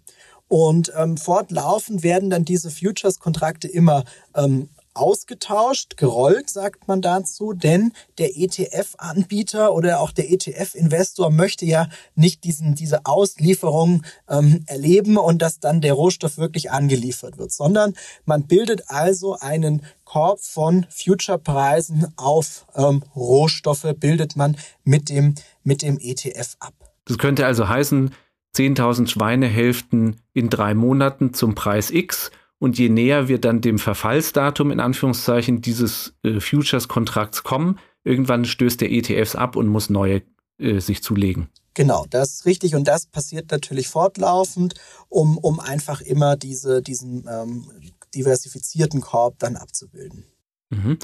Und 0.47 0.93
ähm, 0.95 1.17
fortlaufend 1.17 2.01
werden 2.01 2.29
dann 2.29 2.45
diese 2.45 2.71
Futures-Kontrakte 2.71 3.67
immer 3.67 4.05
ähm, 4.33 4.69
ausgetauscht, 4.97 5.97
gerollt, 5.97 6.49
sagt 6.49 6.87
man 6.87 7.01
dazu, 7.01 7.53
denn 7.53 7.93
der 8.17 8.37
ETF-Anbieter 8.37 9.73
oder 9.73 9.99
auch 9.99 10.11
der 10.11 10.31
ETF-Investor 10.31 11.29
möchte 11.29 11.65
ja 11.65 11.87
nicht 12.15 12.43
diesen, 12.43 12.75
diese 12.75 13.05
Auslieferung 13.05 14.03
ähm, 14.29 14.63
erleben 14.67 15.17
und 15.17 15.41
dass 15.41 15.59
dann 15.59 15.81
der 15.81 15.93
Rohstoff 15.93 16.37
wirklich 16.37 16.71
angeliefert 16.71 17.37
wird, 17.37 17.51
sondern 17.51 17.93
man 18.25 18.43
bildet 18.47 18.89
also 18.89 19.37
einen 19.39 19.85
Korb 20.03 20.39
von 20.39 20.85
Future-Preisen 20.89 22.13
auf 22.15 22.65
ähm, 22.75 23.03
Rohstoffe, 23.15 23.87
bildet 23.99 24.35
man 24.35 24.57
mit 24.83 25.09
dem, 25.09 25.35
mit 25.63 25.81
dem 25.81 25.99
ETF 25.99 26.55
ab. 26.59 26.73
Das 27.05 27.17
könnte 27.17 27.45
also 27.45 27.67
heißen, 27.67 28.11
10.000 28.55 29.07
Schweinehälften 29.07 30.21
in 30.33 30.49
drei 30.49 30.73
Monaten 30.73 31.33
zum 31.33 31.53
Preis 31.53 31.91
X 31.91 32.31
und 32.59 32.77
je 32.77 32.89
näher 32.89 33.27
wir 33.27 33.39
dann 33.39 33.61
dem 33.61 33.79
Verfallsdatum 33.79 34.71
in 34.71 34.79
Anführungszeichen 34.79 35.61
dieses 35.61 36.15
äh, 36.23 36.39
Futures-Kontrakts 36.39 37.43
kommen, 37.43 37.79
irgendwann 38.03 38.45
stößt 38.45 38.81
der 38.81 38.91
ETFs 38.91 39.35
ab 39.35 39.55
und 39.55 39.67
muss 39.67 39.89
neue 39.89 40.23
äh, 40.59 40.79
sich 40.79 41.03
zulegen. 41.03 41.49
Genau, 41.73 42.05
das 42.09 42.31
ist 42.31 42.45
richtig 42.47 42.73
und 42.73 42.87
das 42.87 43.05
passiert 43.05 43.51
natürlich 43.51 43.87
fortlaufend, 43.87 44.73
um, 45.09 45.37
um 45.37 45.59
einfach 45.59 46.01
immer 46.01 46.35
diese, 46.35 46.81
diesen 46.81 47.27
ähm, 47.29 47.69
diversifizierten 48.15 49.01
Korb 49.01 49.37
dann 49.37 49.55
abzubilden. 49.55 50.25
Mhm. 50.69 50.97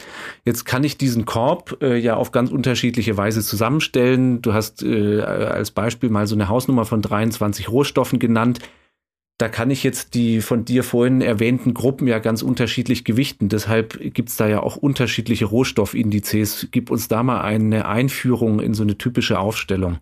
Jetzt 0.43 0.65
kann 0.65 0.83
ich 0.83 0.97
diesen 0.97 1.25
Korb 1.25 1.77
äh, 1.81 1.97
ja 1.97 2.15
auf 2.15 2.31
ganz 2.31 2.49
unterschiedliche 2.49 3.15
Weise 3.15 3.43
zusammenstellen. 3.43 4.41
Du 4.41 4.53
hast 4.53 4.83
äh, 4.83 5.21
als 5.21 5.71
Beispiel 5.71 6.09
mal 6.09 6.27
so 6.27 6.35
eine 6.35 6.49
Hausnummer 6.49 6.85
von 6.85 7.01
23 7.01 7.69
Rohstoffen 7.69 8.19
genannt. 8.19 8.59
Da 9.37 9.49
kann 9.49 9.71
ich 9.71 9.83
jetzt 9.83 10.13
die 10.13 10.41
von 10.41 10.63
dir 10.63 10.83
vorhin 10.83 11.21
erwähnten 11.21 11.73
Gruppen 11.73 12.07
ja 12.07 12.19
ganz 12.19 12.43
unterschiedlich 12.43 13.03
gewichten. 13.03 13.49
Deshalb 13.49 13.99
gibt 14.13 14.29
es 14.29 14.37
da 14.37 14.47
ja 14.47 14.61
auch 14.61 14.75
unterschiedliche 14.75 15.45
Rohstoffindizes. 15.45 16.67
Gib 16.71 16.91
uns 16.91 17.07
da 17.07 17.23
mal 17.23 17.41
eine 17.41 17.87
Einführung 17.87 18.59
in 18.59 18.73
so 18.73 18.83
eine 18.83 18.97
typische 18.97 19.39
Aufstellung. 19.39 19.99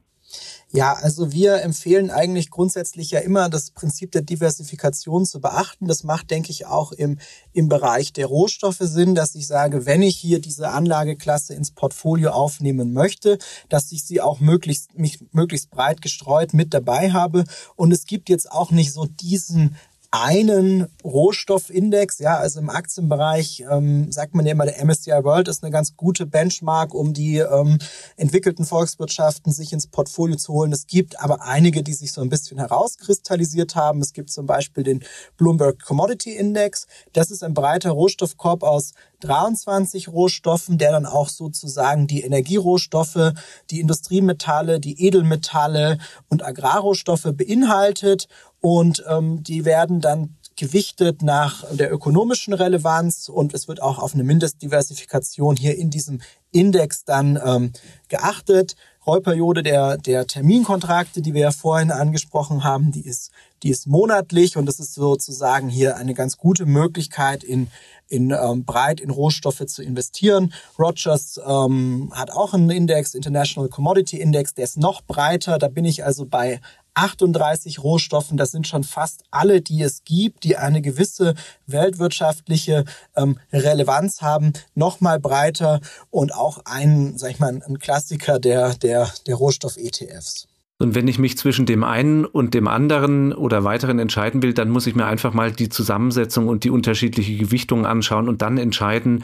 Ja, 0.73 0.93
also 0.93 1.33
wir 1.33 1.61
empfehlen 1.63 2.11
eigentlich 2.11 2.49
grundsätzlich 2.49 3.11
ja 3.11 3.19
immer 3.19 3.49
das 3.49 3.71
Prinzip 3.71 4.13
der 4.13 4.21
Diversifikation 4.21 5.25
zu 5.25 5.41
beachten. 5.41 5.85
Das 5.85 6.05
macht, 6.05 6.31
denke 6.31 6.49
ich, 6.49 6.65
auch 6.65 6.93
im, 6.93 7.19
im 7.51 7.67
Bereich 7.67 8.13
der 8.13 8.27
Rohstoffe 8.27 8.79
Sinn, 8.79 9.13
dass 9.13 9.35
ich 9.35 9.47
sage, 9.47 9.85
wenn 9.85 10.01
ich 10.01 10.15
hier 10.15 10.39
diese 10.39 10.69
Anlageklasse 10.69 11.53
ins 11.55 11.71
Portfolio 11.71 12.29
aufnehmen 12.31 12.93
möchte, 12.93 13.37
dass 13.67 13.91
ich 13.91 14.05
sie 14.05 14.21
auch 14.21 14.39
möglichst, 14.39 14.97
mich 14.97 15.19
möglichst 15.33 15.71
breit 15.71 16.01
gestreut 16.01 16.53
mit 16.53 16.73
dabei 16.73 17.11
habe. 17.11 17.43
Und 17.75 17.91
es 17.91 18.05
gibt 18.05 18.29
jetzt 18.29 18.49
auch 18.49 18.71
nicht 18.71 18.93
so 18.93 19.05
diesen 19.05 19.75
einen 20.11 20.87
Rohstoffindex. 21.05 22.19
Ja, 22.19 22.37
also 22.37 22.59
im 22.59 22.69
Aktienbereich 22.69 23.63
ähm, 23.71 24.11
sagt 24.11 24.35
man 24.35 24.45
ja 24.45 24.51
immer, 24.51 24.65
der 24.65 24.83
MSCI 24.83 25.23
World 25.23 25.47
ist 25.47 25.63
eine 25.63 25.71
ganz 25.71 25.95
gute 25.95 26.25
Benchmark, 26.25 26.93
um 26.93 27.13
die 27.13 27.37
ähm, 27.37 27.79
entwickelten 28.17 28.65
Volkswirtschaften 28.65 29.53
sich 29.53 29.71
ins 29.71 29.87
Portfolio 29.87 30.35
zu 30.35 30.51
holen. 30.51 30.73
Es 30.73 30.85
gibt 30.85 31.17
aber 31.21 31.43
einige, 31.43 31.81
die 31.81 31.93
sich 31.93 32.11
so 32.11 32.19
ein 32.21 32.27
bisschen 32.27 32.57
herauskristallisiert 32.57 33.77
haben. 33.77 34.01
Es 34.01 34.11
gibt 34.11 34.31
zum 34.31 34.45
Beispiel 34.45 34.83
den 34.83 35.01
Bloomberg 35.37 35.81
Commodity 35.81 36.35
Index. 36.35 36.87
Das 37.13 37.31
ist 37.31 37.41
ein 37.41 37.53
breiter 37.53 37.91
Rohstoffkorb 37.91 38.63
aus 38.63 38.91
23 39.21 40.09
Rohstoffen, 40.09 40.77
der 40.77 40.91
dann 40.91 41.05
auch 41.05 41.29
sozusagen 41.29 42.07
die 42.07 42.23
Energierohstoffe, 42.23 43.33
die 43.69 43.79
Industriemetalle, 43.79 44.81
die 44.81 45.05
Edelmetalle 45.05 45.99
und 46.27 46.43
Agrarrohstoffe 46.43 47.29
beinhaltet 47.33 48.27
und 48.61 49.03
ähm, 49.09 49.43
die 49.43 49.65
werden 49.65 50.01
dann 50.01 50.37
gewichtet 50.55 51.23
nach 51.23 51.65
der 51.71 51.91
ökonomischen 51.91 52.53
Relevanz 52.53 53.29
und 53.29 53.53
es 53.53 53.67
wird 53.67 53.81
auch 53.81 53.97
auf 53.97 54.13
eine 54.13 54.23
Mindestdiversifikation 54.23 55.55
hier 55.55 55.77
in 55.77 55.89
diesem 55.89 56.21
Index 56.51 57.03
dann 57.03 57.39
ähm, 57.43 57.71
geachtet. 58.09 58.75
Rollperiode 59.07 59.63
der, 59.63 59.97
der 59.97 60.27
Terminkontrakte, 60.27 61.23
die 61.23 61.33
wir 61.33 61.41
ja 61.41 61.51
vorhin 61.51 61.89
angesprochen 61.89 62.63
haben, 62.63 62.91
die 62.91 63.03
ist, 63.03 63.31
die 63.63 63.71
ist 63.71 63.87
monatlich 63.87 64.57
und 64.57 64.67
das 64.67 64.79
ist 64.79 64.93
sozusagen 64.93 65.69
hier 65.69 65.97
eine 65.97 66.13
ganz 66.13 66.37
gute 66.37 66.67
Möglichkeit, 66.67 67.43
in, 67.43 67.67
in 68.09 68.29
ähm, 68.29 68.63
breit 68.63 68.99
in 68.99 69.09
Rohstoffe 69.09 69.65
zu 69.65 69.81
investieren. 69.81 70.53
Rogers 70.77 71.39
ähm, 71.43 72.11
hat 72.13 72.29
auch 72.29 72.53
einen 72.53 72.69
Index, 72.69 73.15
International 73.15 73.69
Commodity 73.69 74.21
Index, 74.21 74.53
der 74.53 74.65
ist 74.65 74.77
noch 74.77 75.01
breiter. 75.01 75.57
Da 75.57 75.67
bin 75.67 75.85
ich 75.85 76.05
also 76.05 76.27
bei 76.27 76.61
38 76.93 77.83
Rohstoffen, 77.83 78.37
das 78.37 78.51
sind 78.51 78.67
schon 78.67 78.83
fast 78.83 79.23
alle, 79.31 79.61
die 79.61 79.81
es 79.81 80.03
gibt, 80.03 80.43
die 80.43 80.57
eine 80.57 80.81
gewisse 80.81 81.35
weltwirtschaftliche 81.67 82.85
ähm, 83.15 83.37
Relevanz 83.53 84.21
haben, 84.21 84.53
nochmal 84.75 85.19
breiter 85.19 85.79
und 86.09 86.33
auch 86.33 86.59
ein, 86.65 87.17
sag 87.17 87.31
ich 87.31 87.39
mal, 87.39 87.61
ein 87.65 87.79
Klassiker 87.79 88.39
der, 88.39 88.75
der, 88.75 89.11
der 89.25 89.35
Rohstoff-ETFs. 89.35 90.47
Und 90.79 90.95
wenn 90.95 91.07
ich 91.07 91.19
mich 91.19 91.37
zwischen 91.37 91.67
dem 91.67 91.83
einen 91.83 92.25
und 92.25 92.55
dem 92.55 92.67
anderen 92.67 93.33
oder 93.33 93.63
weiteren 93.63 93.99
entscheiden 93.99 94.41
will, 94.41 94.53
dann 94.53 94.71
muss 94.71 94.87
ich 94.87 94.95
mir 94.95 95.05
einfach 95.05 95.31
mal 95.31 95.51
die 95.51 95.69
Zusammensetzung 95.69 96.47
und 96.47 96.63
die 96.63 96.71
unterschiedliche 96.71 97.37
Gewichtung 97.37 97.85
anschauen 97.85 98.27
und 98.27 98.41
dann 98.41 98.57
entscheiden, 98.57 99.23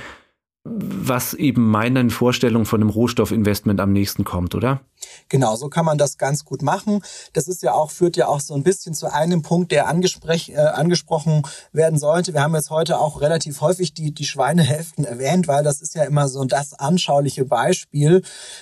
was 0.63 1.33
eben 1.33 1.67
meinen 1.67 2.09
Vorstellungen 2.11 2.65
von 2.65 2.81
einem 2.81 2.89
Rohstoffinvestment 2.89 3.79
am 3.79 3.91
nächsten 3.91 4.23
kommt, 4.23 4.53
oder? 4.53 4.81
Genau, 5.29 5.55
so 5.55 5.69
kann 5.69 5.85
man 5.85 5.97
das 5.97 6.17
ganz 6.17 6.45
gut 6.45 6.61
machen. 6.61 7.01
Das 7.33 7.47
ist 7.47 7.61
ja 7.63 7.73
auch, 7.73 7.91
führt 7.91 8.17
ja 8.17 8.27
auch 8.27 8.39
so 8.39 8.53
ein 8.53 8.63
bisschen 8.63 8.93
zu 8.93 9.11
einem 9.11 9.41
Punkt, 9.41 9.71
der 9.71 9.83
äh, 9.83 10.57
angesprochen 10.57 11.43
werden 11.71 11.99
sollte. 11.99 12.33
Wir 12.33 12.41
haben 12.41 12.55
jetzt 12.55 12.69
heute 12.69 12.99
auch 12.99 13.21
relativ 13.21 13.61
häufig 13.61 13.93
die, 13.93 14.13
die 14.13 14.25
Schweinehälften 14.25 15.05
erwähnt, 15.05 15.47
weil 15.47 15.63
das 15.63 15.81
ist 15.81 15.95
ja 15.95 16.03
immer 16.03 16.27
so 16.27 16.43
das 16.45 16.73
anschauliche 16.73 17.45
Beispiel. 17.45 18.21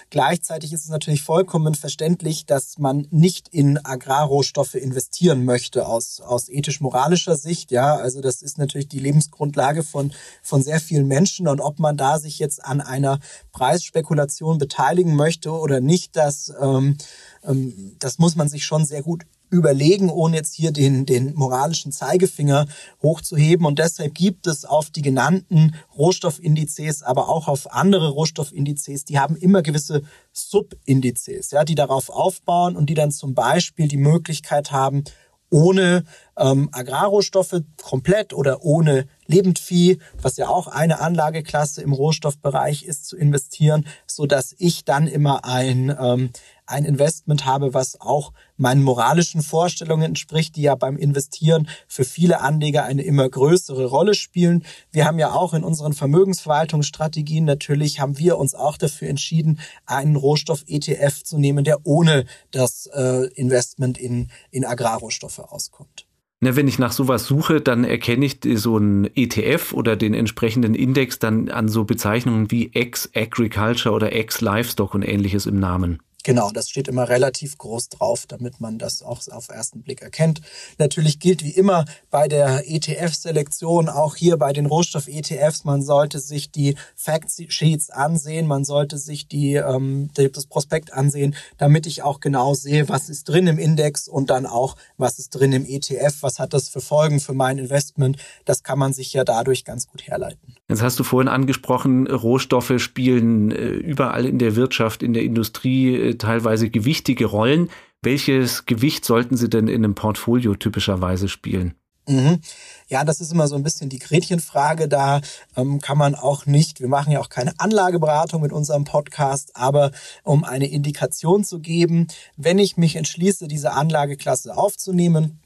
Gleichzeitig 0.09 0.73
ist 0.73 0.83
es 0.83 0.89
natürlich 0.89 1.23
vollkommen 1.23 1.75
verständlich, 1.75 2.45
dass 2.45 2.77
man 2.77 3.07
nicht 3.11 3.49
in 3.49 3.83
Agrarrohstoffe 3.83 4.75
investieren 4.75 5.45
möchte 5.45 5.87
aus, 5.87 6.21
aus 6.21 6.49
ethisch-moralischer 6.49 7.35
Sicht. 7.35 7.71
Ja, 7.71 7.95
also 7.95 8.21
das 8.21 8.41
ist 8.41 8.57
natürlich 8.57 8.87
die 8.87 8.99
Lebensgrundlage 8.99 9.83
von, 9.83 10.13
von 10.41 10.63
sehr 10.63 10.79
vielen 10.79 11.07
Menschen 11.07 11.47
und 11.47 11.61
ob 11.61 11.79
man 11.79 11.97
da 11.97 12.19
sich 12.19 12.39
jetzt 12.39 12.63
an 12.63 12.81
einer 12.81 13.19
Preisspekulation 13.51 14.57
beteiligen 14.57 15.15
möchte 15.15 15.51
oder 15.51 15.79
nicht, 15.79 16.15
das, 16.25 16.53
ähm, 16.59 16.97
ähm, 17.43 17.95
das 17.99 18.17
muss 18.17 18.35
man 18.35 18.49
sich 18.49 18.65
schon 18.65 18.85
sehr 18.85 19.03
gut 19.03 19.25
überlegen, 19.49 20.09
ohne 20.09 20.37
jetzt 20.37 20.55
hier 20.55 20.71
den, 20.71 21.05
den 21.05 21.35
moralischen 21.35 21.91
Zeigefinger 21.91 22.65
hochzuheben. 23.01 23.65
Und 23.65 23.79
deshalb 23.79 24.15
gibt 24.15 24.47
es 24.47 24.65
auf 24.65 24.89
die 24.89 25.01
genannten 25.01 25.75
Rohstoffindizes, 25.97 27.03
aber 27.03 27.29
auch 27.29 27.47
auf 27.47 27.71
andere 27.71 28.09
Rohstoffindizes, 28.09 29.05
die 29.05 29.19
haben 29.19 29.35
immer 29.35 29.61
gewisse 29.61 30.01
Subindizes, 30.33 31.51
ja, 31.51 31.63
die 31.63 31.75
darauf 31.75 32.09
aufbauen 32.09 32.75
und 32.75 32.89
die 32.89 32.95
dann 32.95 33.11
zum 33.11 33.33
Beispiel 33.33 33.87
die 33.87 33.97
Möglichkeit 33.97 34.71
haben, 34.71 35.03
ohne 35.49 36.03
ähm, 36.37 36.69
Agrarrohstoffe 36.71 37.61
komplett 37.81 38.33
oder 38.33 38.63
ohne 38.63 39.07
Lebendvieh, 39.27 39.99
was 40.21 40.37
ja 40.37 40.47
auch 40.47 40.67
eine 40.67 40.99
Anlageklasse 40.99 41.81
im 41.81 41.93
Rohstoffbereich 41.93 42.83
ist, 42.83 43.07
zu 43.07 43.17
investieren, 43.17 43.85
so 44.05 44.25
dass 44.25 44.53
ich 44.57 44.85
dann 44.85 45.07
immer 45.07 45.45
ein 45.45 45.95
ähm, 45.99 46.29
ein 46.67 46.85
Investment 46.85 47.45
habe, 47.45 47.73
was 47.73 47.99
auch 48.01 48.33
meinen 48.57 48.83
moralischen 48.83 49.41
Vorstellungen 49.41 50.03
entspricht, 50.03 50.55
die 50.55 50.63
ja 50.63 50.75
beim 50.75 50.97
Investieren 50.97 51.67
für 51.87 52.05
viele 52.05 52.41
Anleger 52.41 52.83
eine 52.83 53.03
immer 53.03 53.29
größere 53.29 53.85
Rolle 53.85 54.15
spielen. 54.15 54.65
Wir 54.91 55.05
haben 55.05 55.19
ja 55.19 55.31
auch 55.31 55.53
in 55.53 55.63
unseren 55.63 55.93
Vermögensverwaltungsstrategien 55.93 57.45
natürlich 57.45 57.99
haben 57.99 58.17
wir 58.17 58.37
uns 58.37 58.55
auch 58.55 58.77
dafür 58.77 59.09
entschieden, 59.09 59.59
einen 59.85 60.15
Rohstoff-ETF 60.15 61.23
zu 61.23 61.37
nehmen, 61.37 61.63
der 61.63 61.85
ohne 61.85 62.25
das 62.51 62.87
äh, 62.93 63.27
Investment 63.35 63.97
in 63.97 64.29
in 64.51 64.65
Agrarrohstoffe 64.65 65.39
auskommt. 65.39 66.07
Na, 66.41 66.55
wenn 66.55 66.67
ich 66.67 66.79
nach 66.79 66.91
sowas 66.91 67.25
suche, 67.25 67.61
dann 67.61 67.83
erkenne 67.83 68.25
ich 68.25 68.39
so 68.55 68.75
einen 68.75 69.05
ETF 69.15 69.73
oder 69.73 69.95
den 69.95 70.13
entsprechenden 70.13 70.75
Index 70.75 71.17
dann 71.17 71.49
an 71.49 71.69
so 71.69 71.85
Bezeichnungen 71.85 72.51
wie 72.51 72.71
Ex-Agriculture 72.73 73.95
oder 73.95 74.13
Ex-Livestock 74.13 74.93
und 74.93 75.01
ähnliches 75.01 75.45
im 75.45 75.59
Namen. 75.59 75.99
Genau, 76.25 76.49
das 76.49 76.71
steht 76.71 76.87
immer 76.87 77.07
relativ 77.07 77.55
groß 77.59 77.89
drauf, 77.89 78.25
damit 78.27 78.59
man 78.59 78.79
das 78.79 79.03
auch 79.03 79.21
auf 79.29 79.49
ersten 79.49 79.83
Blick 79.83 80.01
erkennt. 80.01 80.41
Natürlich 80.79 81.19
gilt 81.19 81.43
wie 81.43 81.51
immer 81.51 81.85
bei 82.09 82.27
der 82.27 82.63
ETF-Selektion, 82.67 83.89
auch 83.89 84.15
hier 84.15 84.35
bei 84.37 84.51
den 84.51 84.65
Rohstoff-ETFs, 84.65 85.65
man 85.65 85.83
sollte 85.83 86.17
sich 86.17 86.49
die 86.49 86.77
Fact-Sheets 86.95 87.91
ansehen, 87.91 88.47
man 88.47 88.63
sollte 88.63 88.97
sich 88.97 89.27
die, 89.27 89.53
ähm, 89.53 90.09
das 90.15 90.47
Prospekt 90.47 90.93
ansehen, 90.93 91.35
damit 91.59 91.85
ich 91.85 92.01
auch 92.01 92.19
genau 92.19 92.55
sehe, 92.55 92.89
was 92.89 93.07
ist 93.09 93.29
drin 93.29 93.45
im 93.45 93.59
Index 93.59 94.07
und 94.07 94.31
dann 94.31 94.47
auch, 94.47 94.77
was 94.97 95.19
ist 95.19 95.29
drin 95.29 95.53
im 95.53 95.63
ETF, 95.67 96.23
was 96.23 96.39
hat 96.39 96.55
das 96.55 96.69
für 96.69 96.81
Folgen 96.81 97.19
für 97.19 97.35
mein 97.35 97.59
Investment. 97.59 98.17
Das 98.45 98.63
kann 98.63 98.79
man 98.79 98.93
sich 98.93 99.13
ja 99.13 99.25
dadurch 99.25 99.63
ganz 99.63 99.85
gut 99.85 100.07
herleiten. 100.07 100.55
Jetzt 100.69 100.81
hast 100.81 100.97
du 100.97 101.03
vorhin 101.03 101.27
angesprochen, 101.27 102.07
Rohstoffe 102.07 102.73
spielen 102.77 103.51
äh, 103.51 103.67
überall 103.67 104.25
in 104.25 104.39
der 104.39 104.55
Wirtschaft, 104.55 105.03
in 105.03 105.13
der 105.13 105.21
Industrie 105.21 106.14
teilweise 106.17 106.69
gewichtige 106.69 107.25
Rollen. 107.25 107.69
Welches 108.01 108.65
Gewicht 108.65 109.05
sollten 109.05 109.37
sie 109.37 109.49
denn 109.49 109.67
in 109.67 109.83
einem 109.83 109.95
Portfolio 109.95 110.55
typischerweise 110.55 111.27
spielen? 111.27 111.73
Mhm. 112.07 112.39
Ja, 112.87 113.03
das 113.03 113.19
ist 113.19 113.31
immer 113.31 113.47
so 113.47 113.55
ein 113.55 113.63
bisschen 113.63 113.89
die 113.89 113.99
Gretchenfrage. 113.99 114.87
Da 114.87 115.21
ähm, 115.55 115.81
kann 115.81 115.97
man 115.97 116.13
auch 116.13 116.45
nicht, 116.45 116.79
wir 116.79 116.87
machen 116.87 117.11
ja 117.11 117.19
auch 117.19 117.29
keine 117.29 117.53
Anlageberatung 117.57 118.41
mit 118.41 118.53
unserem 118.53 118.83
Podcast, 118.83 119.55
aber 119.55 119.91
um 120.23 120.43
eine 120.43 120.67
Indikation 120.67 121.43
zu 121.43 121.59
geben, 121.59 122.07
wenn 122.37 122.59
ich 122.59 122.77
mich 122.77 122.95
entschließe, 122.95 123.47
diese 123.47 123.71
Anlageklasse 123.71 124.55
aufzunehmen, 124.55 125.39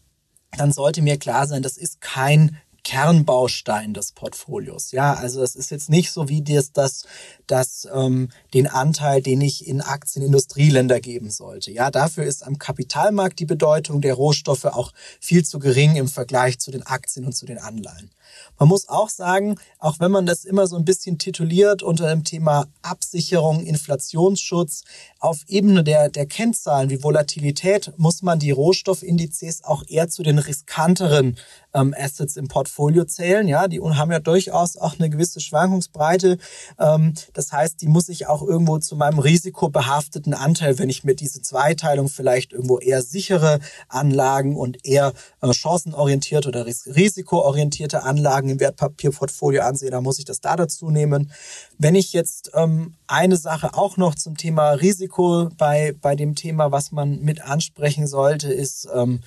dann 0.57 0.73
sollte 0.73 1.01
mir 1.01 1.17
klar 1.17 1.47
sein, 1.47 1.61
das 1.61 1.77
ist 1.77 2.01
kein 2.01 2.57
Kernbaustein 2.89 3.93
des 3.93 4.13
Portfolios. 4.13 4.91
Ja, 4.93 5.13
also 5.13 5.43
es 5.43 5.55
ist 5.55 5.69
jetzt 5.69 5.91
nicht 5.91 6.11
so 6.11 6.27
wie 6.27 6.41
das, 6.41 6.71
das, 6.71 7.03
das 7.45 7.87
ähm, 7.93 8.29
den 8.55 8.65
Anteil, 8.65 9.21
den 9.21 9.41
ich 9.41 9.67
in 9.67 9.81
Aktien 9.81 10.25
Industrieländer 10.25 10.99
geben 10.99 11.29
sollte. 11.29 11.69
Ja, 11.69 11.91
dafür 11.91 12.23
ist 12.23 12.43
am 12.43 12.57
Kapitalmarkt 12.57 13.37
die 13.37 13.45
Bedeutung 13.45 14.01
der 14.01 14.15
Rohstoffe 14.15 14.65
auch 14.65 14.91
viel 15.19 15.45
zu 15.45 15.59
gering 15.59 15.97
im 15.97 16.07
Vergleich 16.07 16.57
zu 16.57 16.71
den 16.71 16.81
Aktien 16.81 17.25
und 17.25 17.33
zu 17.33 17.45
den 17.45 17.59
Anleihen. 17.59 18.09
Man 18.57 18.69
muss 18.69 18.89
auch 18.89 19.09
sagen, 19.09 19.59
auch 19.77 19.99
wenn 19.99 20.11
man 20.11 20.25
das 20.25 20.45
immer 20.45 20.65
so 20.65 20.75
ein 20.75 20.85
bisschen 20.85 21.17
tituliert 21.19 21.83
unter 21.83 22.09
dem 22.09 22.23
Thema 22.23 22.65
Absicherung, 22.81 23.63
Inflationsschutz, 23.65 24.83
auf 25.19 25.43
Ebene 25.47 25.83
der, 25.83 26.09
der 26.09 26.25
Kennzahlen 26.25 26.89
wie 26.89 27.03
Volatilität 27.03 27.93
muss 27.97 28.21
man 28.21 28.39
die 28.39 28.51
Rohstoffindizes 28.51 29.63
auch 29.63 29.83
eher 29.87 30.09
zu 30.09 30.23
den 30.23 30.39
riskanteren 30.39 31.37
ähm, 31.73 31.93
Assets 31.97 32.35
im 32.35 32.47
Portfolio 32.47 32.78
zählen. 33.07 33.47
Ja, 33.47 33.67
die 33.67 33.81
haben 33.81 34.11
ja 34.11 34.19
durchaus 34.19 34.77
auch 34.77 34.97
eine 34.97 35.09
gewisse 35.09 35.39
Schwankungsbreite. 35.39 36.37
Ähm, 36.79 37.13
das 37.33 37.51
heißt, 37.51 37.81
die 37.81 37.87
muss 37.87 38.09
ich 38.09 38.27
auch 38.27 38.41
irgendwo 38.41 38.79
zu 38.79 38.95
meinem 38.95 39.19
risikobehafteten 39.19 40.33
Anteil, 40.33 40.79
wenn 40.79 40.89
ich 40.89 41.03
mir 41.03 41.15
diese 41.15 41.41
Zweiteilung 41.41 42.07
vielleicht 42.07 42.53
irgendwo 42.53 42.79
eher 42.79 43.01
sichere 43.01 43.59
Anlagen 43.87 44.55
und 44.55 44.85
eher 44.85 45.13
äh, 45.41 45.53
chancenorientierte 45.53 46.47
oder 46.47 46.65
risikoorientierte 46.65 48.03
Anlagen 48.03 48.49
im 48.49 48.59
Wertpapierportfolio 48.59 49.63
ansehe, 49.63 49.91
dann 49.91 50.03
muss 50.03 50.19
ich 50.19 50.25
das 50.25 50.41
da 50.41 50.55
dazu 50.55 50.89
nehmen. 50.89 51.31
Wenn 51.77 51.95
ich 51.95 52.13
jetzt 52.13 52.51
ähm, 52.53 52.95
eine 53.07 53.37
Sache 53.37 53.73
auch 53.73 53.97
noch 53.97 54.15
zum 54.15 54.37
Thema 54.37 54.71
Risiko 54.71 55.49
bei, 55.57 55.95
bei 55.99 56.15
dem 56.15 56.35
Thema, 56.35 56.71
was 56.71 56.91
man 56.91 57.21
mit 57.21 57.41
ansprechen 57.41 58.07
sollte, 58.07 58.51
ist, 58.51 58.87
ähm, 58.93 59.21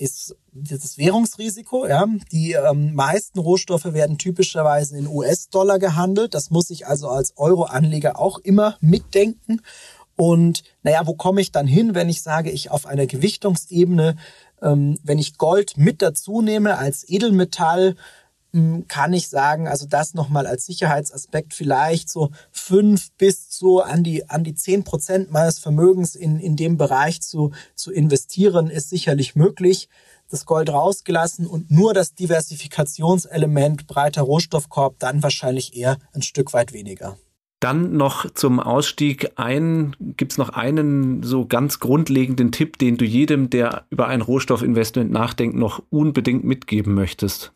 ist 0.00 0.34
das 0.52 0.98
Währungsrisiko. 0.98 1.86
Ja. 1.86 2.06
Die 2.32 2.52
ähm, 2.52 2.94
meisten 2.94 3.38
Rohstoffe 3.38 3.92
werden 3.92 4.18
typischerweise 4.18 4.96
in 4.96 5.06
US-Dollar 5.06 5.78
gehandelt. 5.78 6.34
Das 6.34 6.50
muss 6.50 6.70
ich 6.70 6.86
also 6.86 7.08
als 7.08 7.34
Euro-Anleger 7.36 8.18
auch 8.18 8.38
immer 8.38 8.76
mitdenken. 8.80 9.60
Und 10.16 10.62
naja, 10.82 11.06
wo 11.06 11.14
komme 11.14 11.40
ich 11.40 11.52
dann 11.52 11.66
hin, 11.66 11.94
wenn 11.94 12.08
ich 12.08 12.22
sage, 12.22 12.50
ich 12.50 12.70
auf 12.70 12.86
einer 12.86 13.06
Gewichtungsebene, 13.06 14.16
ähm, 14.62 14.98
wenn 15.02 15.18
ich 15.18 15.38
Gold 15.38 15.76
mit 15.76 16.02
dazu 16.02 16.42
nehme 16.42 16.78
als 16.78 17.08
Edelmetall, 17.08 17.96
kann 18.88 19.12
ich 19.12 19.28
sagen, 19.28 19.68
also 19.68 19.86
das 19.86 20.14
nochmal 20.14 20.46
als 20.46 20.66
Sicherheitsaspekt 20.66 21.54
vielleicht 21.54 22.08
so 22.08 22.30
fünf 22.50 23.10
bis 23.12 23.46
so 23.50 23.80
an 23.80 24.02
die, 24.02 24.28
an 24.28 24.42
die 24.42 24.54
zehn 24.54 24.82
Prozent 24.82 25.30
meines 25.30 25.58
Vermögens 25.58 26.16
in, 26.16 26.40
in 26.40 26.56
dem 26.56 26.76
Bereich 26.76 27.22
zu, 27.22 27.52
zu 27.74 27.92
investieren, 27.92 28.68
ist 28.68 28.90
sicherlich 28.90 29.36
möglich. 29.36 29.88
Das 30.30 30.46
Gold 30.46 30.70
rausgelassen 30.70 31.46
und 31.46 31.70
nur 31.70 31.92
das 31.92 32.14
Diversifikationselement 32.14 33.86
breiter 33.86 34.22
Rohstoffkorb 34.22 34.98
dann 34.98 35.22
wahrscheinlich 35.22 35.76
eher 35.76 35.98
ein 36.12 36.22
Stück 36.22 36.52
weit 36.52 36.72
weniger. 36.72 37.16
Dann 37.60 37.92
noch 37.96 38.30
zum 38.30 38.58
Ausstieg 38.58 39.32
ein, 39.36 39.94
gibt's 39.98 40.38
noch 40.38 40.48
einen 40.48 41.22
so 41.22 41.46
ganz 41.46 41.78
grundlegenden 41.78 42.52
Tipp, 42.52 42.78
den 42.78 42.96
du 42.96 43.04
jedem, 43.04 43.50
der 43.50 43.84
über 43.90 44.06
ein 44.06 44.22
Rohstoffinvestment 44.22 45.10
nachdenkt, 45.10 45.56
noch 45.56 45.82
unbedingt 45.90 46.42
mitgeben 46.42 46.94
möchtest? 46.94 47.52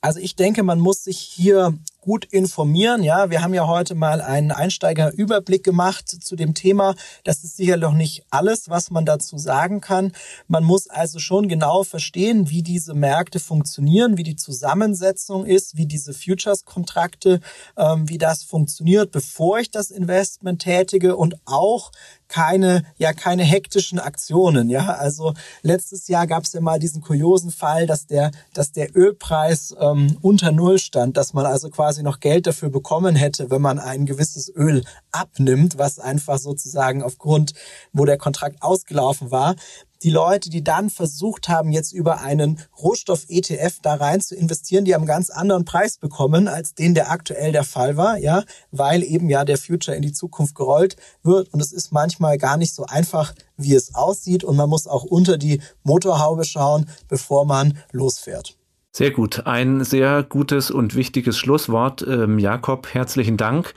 Also 0.00 0.20
ich 0.20 0.36
denke, 0.36 0.62
man 0.62 0.78
muss 0.78 1.04
sich 1.04 1.18
hier 1.18 1.76
gut 2.06 2.24
informieren. 2.24 3.02
Ja, 3.02 3.30
wir 3.30 3.42
haben 3.42 3.52
ja 3.52 3.66
heute 3.66 3.96
mal 3.96 4.20
einen 4.20 4.52
Einsteigerüberblick 4.52 5.64
gemacht 5.64 6.08
zu 6.08 6.36
dem 6.36 6.54
Thema. 6.54 6.94
Das 7.24 7.42
ist 7.42 7.56
sicher 7.56 7.76
noch 7.76 7.94
nicht 7.94 8.24
alles, 8.30 8.70
was 8.70 8.92
man 8.92 9.04
dazu 9.04 9.38
sagen 9.38 9.80
kann. 9.80 10.12
Man 10.46 10.62
muss 10.62 10.88
also 10.88 11.18
schon 11.18 11.48
genau 11.48 11.82
verstehen, 11.82 12.48
wie 12.48 12.62
diese 12.62 12.94
Märkte 12.94 13.40
funktionieren, 13.40 14.16
wie 14.16 14.22
die 14.22 14.36
Zusammensetzung 14.36 15.44
ist, 15.44 15.76
wie 15.76 15.86
diese 15.86 16.14
Futures-Kontrakte, 16.14 17.40
ähm, 17.76 18.08
wie 18.08 18.18
das 18.18 18.44
funktioniert, 18.44 19.10
bevor 19.10 19.58
ich 19.58 19.72
das 19.72 19.90
Investment 19.90 20.62
tätige 20.62 21.16
und 21.16 21.34
auch 21.44 21.90
keine, 22.28 22.82
ja, 22.96 23.12
keine 23.12 23.44
hektischen 23.44 23.98
Aktionen, 23.98 24.68
ja. 24.68 24.94
Also 24.94 25.34
letztes 25.62 26.08
Jahr 26.08 26.26
gab 26.26 26.44
es 26.44 26.52
ja 26.52 26.60
mal 26.60 26.78
diesen 26.78 27.02
kuriosen 27.02 27.50
Fall, 27.50 27.86
dass 27.86 28.06
der, 28.06 28.30
dass 28.52 28.72
der 28.72 28.96
Ölpreis 28.96 29.74
ähm, 29.78 30.18
unter 30.22 30.52
Null 30.52 30.78
stand, 30.78 31.16
dass 31.16 31.32
man 31.32 31.46
also 31.46 31.70
quasi 31.70 32.02
noch 32.02 32.20
Geld 32.20 32.46
dafür 32.46 32.70
bekommen 32.70 33.16
hätte, 33.16 33.50
wenn 33.50 33.62
man 33.62 33.78
ein 33.78 34.06
gewisses 34.06 34.52
Öl 34.54 34.84
abnimmt, 35.12 35.78
was 35.78 35.98
einfach 35.98 36.38
sozusagen 36.38 37.02
aufgrund, 37.02 37.52
wo 37.92 38.04
der 38.04 38.18
Kontrakt 38.18 38.62
ausgelaufen 38.62 39.30
war, 39.30 39.54
die 40.02 40.10
Leute, 40.10 40.50
die 40.50 40.62
dann 40.62 40.90
versucht 40.90 41.48
haben, 41.48 41.70
jetzt 41.70 41.92
über 41.92 42.20
einen 42.20 42.60
Rohstoff-ETF 42.82 43.78
da 43.82 43.94
rein 43.94 44.20
zu 44.20 44.34
investieren, 44.34 44.84
die 44.84 44.94
haben 44.94 45.02
einen 45.02 45.08
ganz 45.08 45.30
anderen 45.30 45.64
Preis 45.64 45.98
bekommen, 45.98 46.48
als 46.48 46.74
den 46.74 46.94
der 46.94 47.10
aktuell 47.10 47.52
der 47.52 47.64
Fall 47.64 47.96
war, 47.96 48.18
ja, 48.18 48.44
weil 48.70 49.02
eben 49.02 49.28
ja 49.28 49.44
der 49.44 49.58
Future 49.58 49.96
in 49.96 50.02
die 50.02 50.12
Zukunft 50.12 50.54
gerollt 50.54 50.96
wird 51.22 51.52
und 51.52 51.60
es 51.60 51.72
ist 51.72 51.92
manchmal 51.92 52.38
gar 52.38 52.56
nicht 52.56 52.74
so 52.74 52.84
einfach, 52.86 53.34
wie 53.56 53.74
es 53.74 53.94
aussieht 53.94 54.44
und 54.44 54.56
man 54.56 54.68
muss 54.68 54.86
auch 54.86 55.04
unter 55.04 55.38
die 55.38 55.60
Motorhaube 55.82 56.44
schauen, 56.44 56.86
bevor 57.08 57.46
man 57.46 57.78
losfährt. 57.92 58.56
Sehr 58.96 59.10
gut. 59.10 59.46
Ein 59.46 59.84
sehr 59.84 60.22
gutes 60.22 60.70
und 60.70 60.94
wichtiges 60.94 61.36
Schlusswort. 61.36 62.00
Ähm, 62.08 62.38
Jakob, 62.38 62.94
herzlichen 62.94 63.36
Dank. 63.36 63.74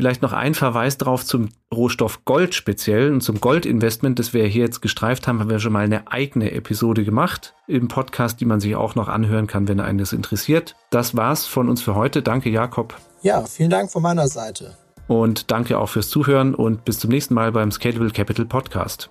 Vielleicht 0.00 0.22
noch 0.22 0.32
ein 0.32 0.54
Verweis 0.54 0.96
darauf 0.96 1.24
zum 1.24 1.48
Rohstoff 1.74 2.24
Gold 2.24 2.54
speziell 2.54 3.12
und 3.12 3.20
zum 3.20 3.40
Goldinvestment, 3.40 4.20
das 4.20 4.32
wir 4.32 4.46
hier 4.46 4.62
jetzt 4.62 4.80
gestreift 4.80 5.26
haben, 5.26 5.40
haben 5.40 5.50
wir 5.50 5.58
schon 5.58 5.72
mal 5.72 5.84
eine 5.84 6.06
eigene 6.12 6.52
Episode 6.52 7.04
gemacht 7.04 7.54
im 7.66 7.88
Podcast, 7.88 8.40
die 8.40 8.44
man 8.44 8.60
sich 8.60 8.76
auch 8.76 8.94
noch 8.94 9.08
anhören 9.08 9.48
kann, 9.48 9.66
wenn 9.66 9.80
einen 9.80 9.98
das 9.98 10.12
interessiert. 10.12 10.76
Das 10.90 11.16
war's 11.16 11.46
von 11.46 11.68
uns 11.68 11.82
für 11.82 11.96
heute. 11.96 12.22
Danke, 12.22 12.48
Jakob. 12.48 12.94
Ja, 13.22 13.42
vielen 13.42 13.70
Dank 13.70 13.90
von 13.90 14.04
meiner 14.04 14.28
Seite. 14.28 14.76
Und 15.08 15.50
danke 15.50 15.76
auch 15.76 15.88
fürs 15.88 16.10
Zuhören 16.10 16.54
und 16.54 16.84
bis 16.84 17.00
zum 17.00 17.10
nächsten 17.10 17.34
Mal 17.34 17.50
beim 17.50 17.72
Scalable 17.72 18.12
Capital 18.12 18.44
Podcast. 18.44 19.10